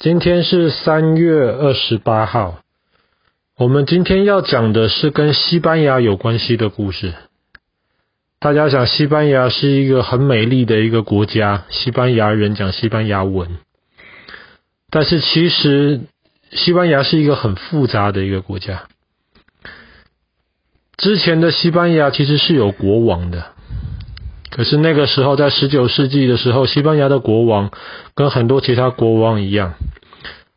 [0.00, 2.60] 今天是三月二十八号。
[3.56, 7.14] 我们今天要讲的是跟西班牙有关系的故事。
[8.38, 13.58] 大家想，西班牙是一个很美丽的一个国家，西班牙人讲西班牙文。
[14.88, 16.02] 但是其实，
[16.52, 18.84] 西班牙是一个很复杂的一个国家。
[20.96, 23.46] 之前的西班牙其实是有国王的。
[24.58, 27.70] 可是那个时候，在十九世纪的时候，西班牙的国王
[28.16, 29.74] 跟很多其他国王一样，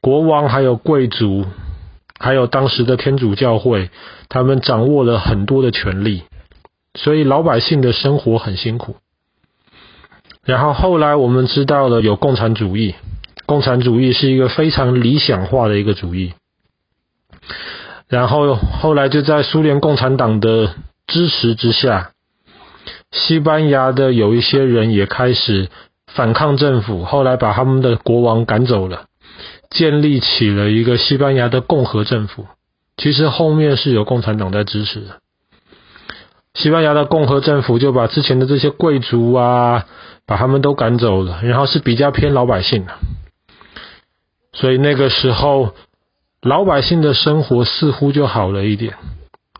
[0.00, 1.46] 国王还有贵族，
[2.18, 3.90] 还有当时的天主教会，
[4.28, 6.24] 他们掌握了很多的权力，
[6.94, 8.96] 所以老百姓的生活很辛苦。
[10.44, 12.96] 然后后来我们知道了有共产主义，
[13.46, 16.32] 共产主义是一个非常理想化的一个主义。
[18.08, 20.74] 然后后来就在苏联共产党的
[21.06, 22.10] 支持之下。
[23.14, 25.68] 西班牙的有一些人也开始
[26.12, 29.06] 反抗政府，后来把他们的国王赶走了，
[29.70, 32.46] 建立起了一个西班牙的共和政府。
[32.96, 35.20] 其实后面是有共产党在支持的。
[36.54, 39.86] 西班牙的共和政府就把之前的这些贵族啊，
[40.26, 42.92] 把他们都赶走了，然后是比较偏老百姓的。
[44.52, 45.74] 所以那个时候，
[46.42, 48.94] 老百姓的生活似乎就好了一点。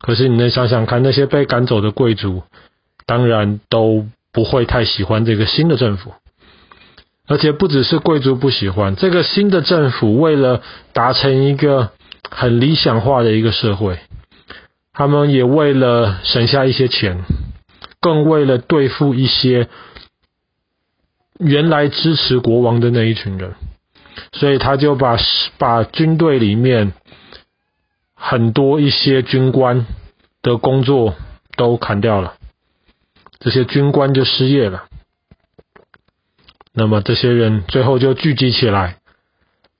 [0.00, 2.42] 可是你能想想看，那些被赶走的贵族。
[3.06, 6.12] 当然都不会太喜欢这个新的政府，
[7.26, 10.62] 而且不只是贵族不喜欢这个新的政府，为了
[10.92, 11.92] 达成一个
[12.28, 13.98] 很理想化的一个社会，
[14.92, 17.24] 他们也为了省下一些钱，
[18.00, 19.68] 更为了对付一些
[21.38, 23.54] 原来支持国王的那一群人，
[24.32, 25.16] 所以他就把
[25.58, 26.92] 把军队里面
[28.14, 29.86] 很多一些军官
[30.42, 31.14] 的工作
[31.56, 32.34] 都砍掉了。
[33.46, 34.88] 这些军官就失业了，
[36.72, 38.98] 那么这些人最后就聚集起来，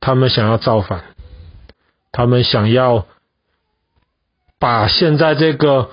[0.00, 1.02] 他们想要造反，
[2.12, 3.06] 他们想要
[4.58, 5.88] 把现在这个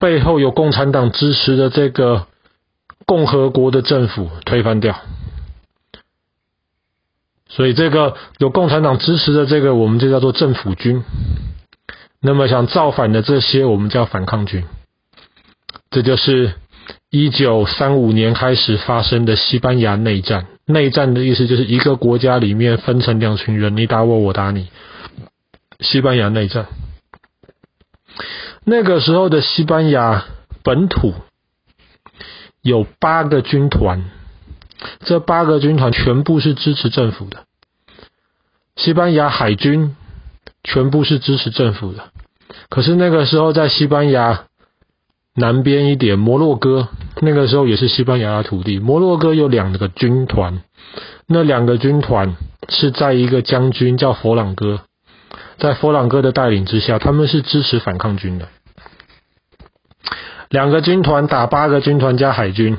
[0.00, 2.26] 背后有共产党支持的这个
[3.06, 4.98] 共和国的政府推翻掉。
[7.48, 11.04] 所以这个有共产党支持的这个，我们就叫做政府军。
[12.20, 14.64] 那么想造反的这些，我们叫反抗军。
[15.88, 16.54] 这就是。
[17.10, 24.68] 一九三五年开始发生的西班牙内战，内战的意思就是一个国家里面分成两群人，你打我，我打你。
[25.80, 26.68] 西班牙内战，
[28.64, 30.24] 那个时候的西班牙
[30.62, 31.12] 本土
[32.62, 34.04] 有八个军团，
[35.00, 37.44] 这八个军团全部是支持政府的。
[38.76, 39.94] 西班牙海军
[40.64, 42.10] 全部是支持政府的，
[42.70, 44.46] 可是那个时候在西班牙。
[45.34, 46.88] 南边一点，摩洛哥
[47.20, 48.78] 那个时候也是西班牙的土地。
[48.78, 50.62] 摩洛哥有两个军团，
[51.26, 52.36] 那两个军团
[52.68, 54.80] 是在一个将军叫佛朗哥，
[55.56, 58.48] 在佛朗哥的带领之下，他们是支持反抗军的。
[60.50, 62.76] 两个军团打八个军团加海军，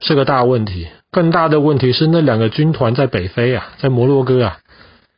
[0.00, 0.86] 是个大问题。
[1.10, 4.58] 更大的问题是，那两个军团在北非啊，在摩洛哥啊，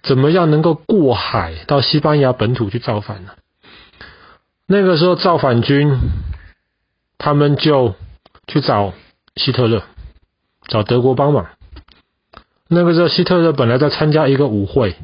[0.03, 3.33] 怎么样能够过海到西班牙本土去造反呢？
[4.69, 5.97] 那个时候造反军，
[7.19, 7.95] 他们就
[8.49, 8.95] 去找
[9.37, 9.85] 希特勒，
[10.67, 11.47] 找德国帮忙。
[12.69, 14.97] 那个时候希特勒本来在参加一个舞会，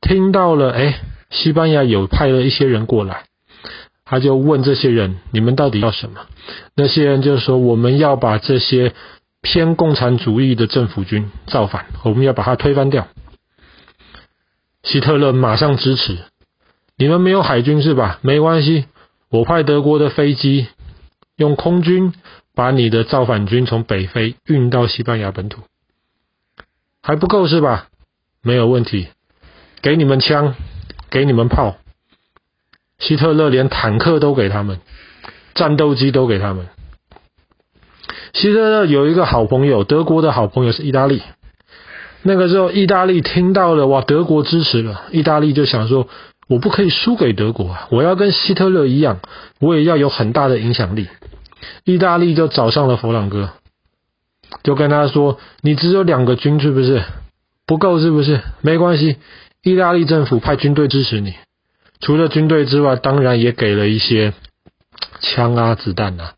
[0.00, 3.24] 听到了，哎，西班牙有派了一些人过来，
[4.06, 6.22] 他就问这些人：你们到底要什么？
[6.74, 8.94] 那些人就说：我们要把这些
[9.42, 13.06] 偏共产主义的政府军造反，我们要把它推翻掉。
[14.82, 16.16] 希特勒马上支持。
[16.96, 18.18] 你们没有海军是吧？
[18.22, 18.86] 没关系。
[19.34, 20.68] 我派德国的飞机，
[21.36, 22.12] 用空军
[22.54, 25.62] 把你的造反军从北非运到西班牙本土，
[27.02, 27.88] 还不够是吧？
[28.44, 29.08] 没有问题，
[29.82, 30.54] 给你们枪，
[31.10, 31.74] 给你们炮。
[33.00, 34.78] 希特勒连坦克都给他们，
[35.56, 36.68] 战斗机都给他们。
[38.34, 41.22] 希特勒有一个好朋友，德国的好朋友是意大利。
[42.22, 46.08] 那个时候，意大利听到了哇，德国支持了，意大利就想说。
[46.46, 47.88] 我不可以输给德国啊！
[47.90, 49.20] 我要跟希特勒一样，
[49.60, 51.08] 我也要有很大的影响力。
[51.84, 53.50] 意大利就找上了佛朗哥，
[54.62, 57.02] 就跟他说：“你只有两个军是不是？
[57.66, 58.42] 不够是不是？
[58.60, 59.16] 没关系，
[59.62, 61.34] 意大利政府派军队支持你。
[62.00, 64.34] 除了军队之外，当然也给了一些
[65.20, 66.34] 枪啊、子弹啊。”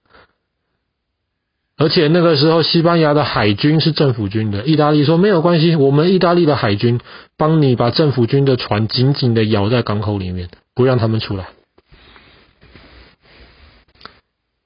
[1.78, 4.64] 而且那个时候，西班牙的海军是政府军的。
[4.64, 7.00] 意大利说没有关系，我们意大利的海军
[7.36, 11.48] 帮你把政府军的船紧紧的咬在港口里面，不让他们出来。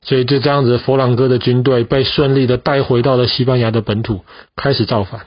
[0.03, 4.25] 所以就这样子，佛朗哥的军队被顺利的带回到了西班牙的本土，
[4.55, 5.23] 开始造反。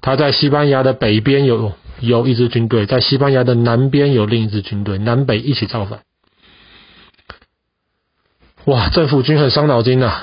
[0.00, 6.00] 他在西班牙的北边有有一支军队，在西班牙的南边有另一支军队，南北一起造反。
[8.64, 10.20] 哇，政府军很伤脑筋呐、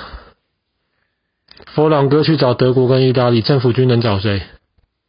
[1.74, 4.44] 佛朗哥去找德国跟意大利，政府军能找谁？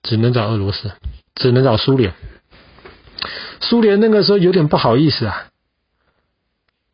[0.03, 0.93] 只能找俄罗斯，
[1.35, 2.15] 只能找苏联。
[3.61, 5.47] 苏联那个时候有点不好意思啊，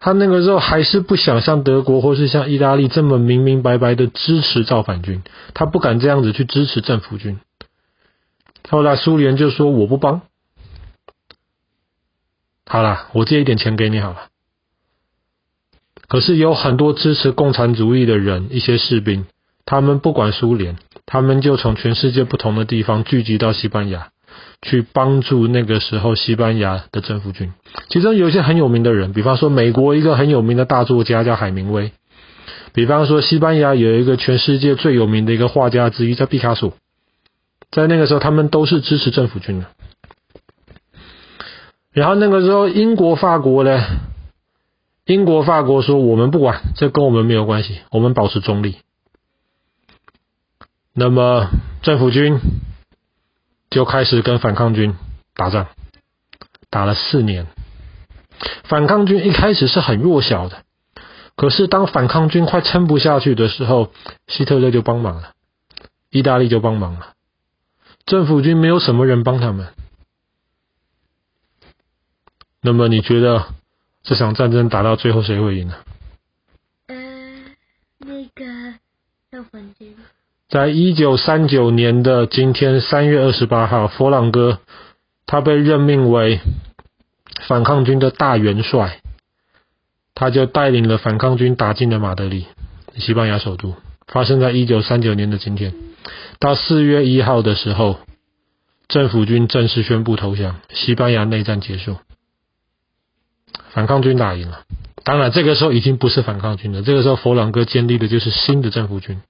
[0.01, 5.23] 他那个时候还是不想像德国或是像意大利这么明明白白的支持造反军，
[5.55, 7.39] 他不敢这样子去支持政府军。
[8.69, 10.23] 后来苏联就说：“我不帮，
[12.67, 14.29] 好了，我借一点钱给你好了。”
[16.09, 19.27] 可是有很多支持共产主义的人，一些士兵，
[19.71, 24.09] 他们不管苏联，他们就从全世界不同的地方聚集到西班牙，
[24.61, 27.53] 去帮助那个时候西班牙的政府军。
[27.89, 31.93] 其中有一些很有名的人，比方说美国一个很有名的大作家叫海明威，
[32.73, 36.73] 比方说西班牙有一个全世界最有名的一个画家之一叫毕卡索，
[37.71, 39.67] 在那个时候他们都是支持政府军的。
[41.93, 43.81] 然后那个时候英国、法国呢？
[45.07, 48.75] 英国、法国说：“我们不管，这跟我们没有关系，我们保持中立。”
[51.01, 51.49] 那么
[51.81, 52.39] 政府军
[53.71, 54.95] 就开始跟反抗军
[55.33, 55.69] 打仗，
[56.69, 57.47] 打了四年。
[58.65, 60.63] 反抗军一开始是很弱小的，
[61.37, 63.95] 可是当反抗军快撑不下去的时候，
[64.29, 65.33] 希特勒就帮忙了，
[66.11, 67.15] 意大利就帮忙了。
[68.05, 69.73] 政府军没有什么人帮他们。
[72.61, 73.47] 那么你觉得？
[74.03, 75.75] 这场战争打到最后，谁会赢呢？
[76.89, 76.97] 呃，
[77.97, 78.75] 那个
[79.31, 79.97] 造反军。
[80.51, 84.59] 在一九三九年的今天，三月二十八号，佛朗哥
[85.25, 86.41] 他被任命为
[87.47, 89.01] 反抗军的大元帅，
[90.13, 92.47] 他就带领了反抗军打进了马德里，
[92.97, 93.77] 西班牙首都。
[94.09, 95.73] 发生在一九三九年的今天，
[96.41, 98.01] 到四月一号的时候，
[98.89, 101.97] 政府军正式宣布投降，西班牙内战结束。
[103.71, 104.65] 反抗军打赢了，
[105.05, 106.83] 当然这个时候已经不是反抗军了。
[106.83, 109.21] 这个时候，佛朗哥建立的就是新的政府军。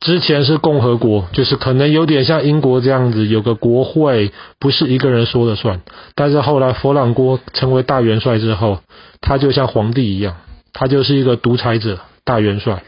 [0.00, 5.80] 之前是共和国，就是可能有点像英国这样子，有个国会，不是一个人说了算。
[6.14, 8.80] 但是后来佛朗哥成为大元帅之后，
[9.20, 10.36] 他就像皇帝一样，
[10.72, 12.84] 他就是一个独裁者、大元帅。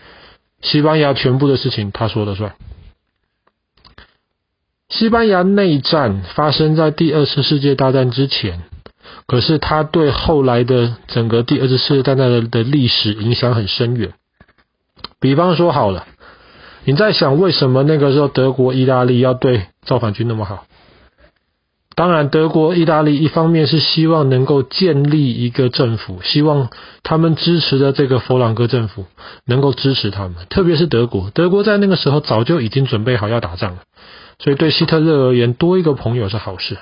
[0.61, 2.55] 西班牙全部的事情他说了算。
[4.89, 8.63] 西班牙内战发生在第二次世界大战之前。
[9.27, 14.15] 可是他对后来的整个第二次世界大战的的历史影响很深远。
[15.21, 16.07] 比方说好了，
[16.89, 20.65] 你在想为什么那个时候德国、意大利要对造反军那么好？
[21.95, 26.71] 当然，德国、意大利一方面是希望能够建立一个政府，希望
[27.03, 29.05] 他们支持的这个佛朗哥政府
[29.45, 30.37] 能够支持他们。
[30.49, 33.81] 特别是德国，德国在那个时候早就已经准备好要打仗了，
[34.39, 36.79] 所以对希特勒而言，多一个朋友是好事。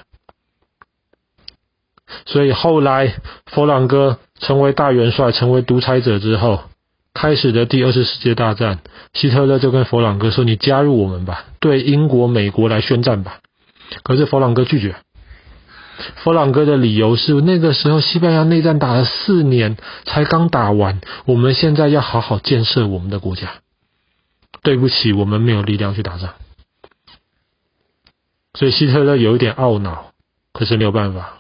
[2.27, 3.17] 所以后来，
[3.47, 6.61] 佛朗哥成为大元帅，成为独裁者之后，
[7.17, 8.81] 开始的第二次世界大战，
[9.15, 13.39] 希特勒就跟佛朗哥说：“你加入我们吧，对英国、美国来宣战吧。”
[14.05, 14.97] 可是佛朗哥拒绝。
[16.17, 23.55] 佛朗哥的理由是，那个时候西班牙内战打了四年，才刚打完，我们现在要好好建设我们的国家。
[24.63, 26.35] 对不起，我们没有力量去打仗。
[28.53, 30.13] 所以希特勒有一点懊恼，
[30.53, 31.36] 可是没有办法。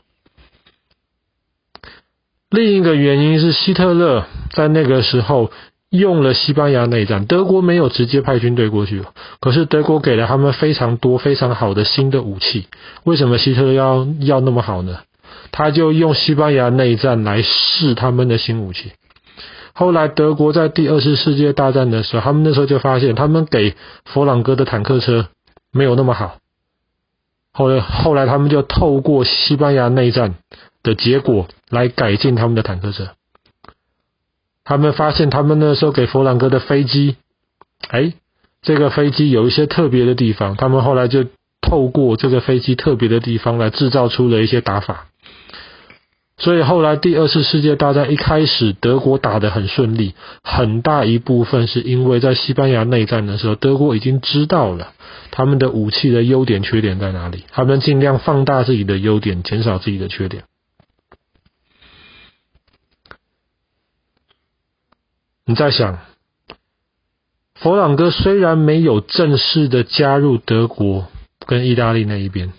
[2.49, 5.50] 另一个原因是希特勒在那个时候
[5.91, 9.03] 用了西班牙内战，德国没有直接派军队过去，
[9.41, 12.67] 可是德国给了他们非常多非常好的新的武器。
[13.05, 14.99] 为什么希特勒要要那么好呢？
[15.53, 18.93] 他就用西班牙内战来试他们的新武器。
[19.73, 23.75] 后来德国在第二次世界大战的时候，他们那时候就发现他们给
[24.05, 25.26] 佛朗哥的坦克车
[25.73, 26.38] 没有那么好。
[27.53, 30.35] 后来后来他们就透过西班牙内战
[30.87, 33.09] 的结果来改进他们的坦克车。
[34.64, 37.16] 他们发现他们那时候给佛朗哥的飞机，
[37.88, 38.14] 哎，
[38.62, 40.57] 这个飞机有一些特别的地方。
[40.57, 41.26] 他们后来就
[41.61, 45.07] 透过这个飞机特别的地方来制造出了一些打法。
[46.38, 54.93] 所以后来第二次世界大战一开始，德国打得很顺利，很大一部分是因为在西班牙内战的时候，德国已经知道了
[55.31, 60.43] 他们的武器的优点缺点在哪里，他们尽量放大自己的优点，减少自己的缺点。
[65.49, 66.00] 你在想，
[67.55, 71.07] 佛朗哥虽然没有正式的加入德国
[71.47, 72.53] 跟意大利那一边，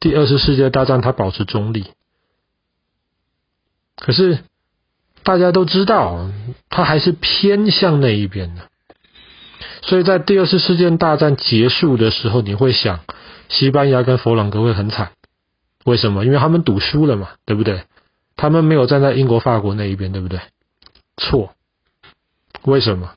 [0.00, 1.84] 第二次世界大战他保持中立，
[3.98, 4.38] 可是
[5.22, 6.30] 大家都知道
[6.70, 8.70] 他还是偏向那一边的，
[9.82, 13.00] 所以在第二次世界大战结束的时候，你会想，
[13.50, 15.12] 西班牙跟佛朗哥会很惨，
[15.84, 16.24] 为什么？
[16.24, 17.84] 因为他们赌输了嘛，对不对？
[18.34, 20.40] 他们没有站在英国、法国那一边，对不对？
[21.18, 21.54] 错，
[22.64, 23.12] 为什么？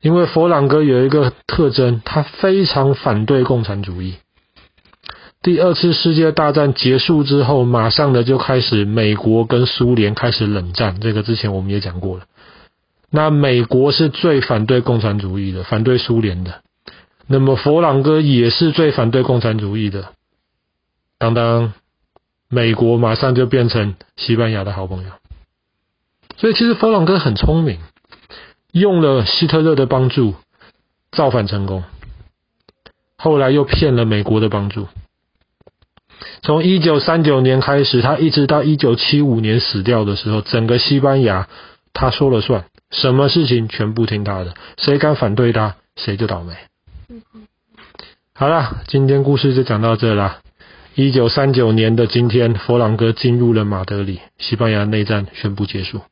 [0.00, 4.14] 因为佛朗哥有一个特征，他非常反对共产主义。
[5.42, 12.24] 第二次世界大战结束之后，马上的就开始美国跟苏联开始冷战，这个之前我们也讲过了。
[13.10, 16.62] 那美国是最反对共产主义的，反对苏联的。
[17.26, 20.12] 那么佛朗哥也是最反对共产主义的。
[21.18, 21.72] 当当，
[22.48, 25.10] 美国马上就变成西班牙的好朋友。
[26.36, 27.78] 所以其实佛朗哥很聪明。
[28.72, 30.34] 用了希特勒的帮助
[31.10, 31.84] 造反成功，
[33.16, 34.88] 后来又骗了美国的帮助。
[36.42, 41.48] 从一九三九年开始，他一直到一九七五年死掉的时候，整个西班牙
[41.92, 46.54] 他说了算，什么事情全部听他的，谁敢反对他，谁就倒霉。
[48.34, 50.40] 好了，今天故事就讲到这啦。
[50.94, 56.02] 一九三九年的今天，佛朗哥进入了马德里，西班牙内战宣布结束。